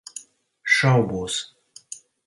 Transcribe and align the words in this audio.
Šaubos. 0.75 1.39